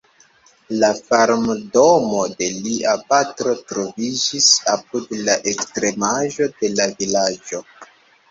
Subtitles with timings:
[0.83, 7.61] La farmdomo de lia patro troviĝis apud la ekstremaĵo de la vilaĝo.